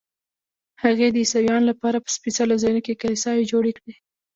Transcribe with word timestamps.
هغې 0.83 1.07
د 1.11 1.15
عیسویانو 1.23 1.69
لپاره 1.71 1.97
په 2.03 2.09
سپېڅلو 2.15 2.61
ځایونو 2.61 2.81
کې 2.85 2.99
کلیساوې 3.01 3.49
جوړې 3.51 3.71
کړې. 3.79 3.93